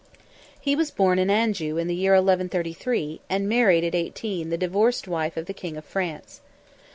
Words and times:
He 0.59 0.75
was 0.75 0.89
born 0.89 1.19
in 1.19 1.29
Anjou 1.29 1.77
in 1.77 1.85
the 1.85 1.93
year 1.93 2.13
1133, 2.13 3.21
and 3.29 3.47
married 3.47 3.83
at 3.83 3.93
eighteen 3.93 4.49
the 4.49 4.57
divorced 4.57 5.07
wife 5.07 5.37
of 5.37 5.45
the 5.45 5.53
King 5.53 5.77
of 5.77 5.85
France. 5.85 6.41